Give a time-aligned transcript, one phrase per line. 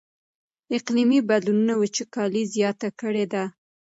[0.75, 3.43] اقلیمي بدلونونو وچکالي زیاته کړې ده.